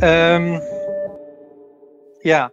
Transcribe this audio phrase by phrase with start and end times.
[0.00, 0.60] Ehm,
[2.22, 2.50] ja,